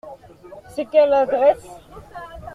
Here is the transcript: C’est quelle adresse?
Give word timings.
C’est 0.69 0.87
quelle 0.89 1.13
adresse? 1.13 1.67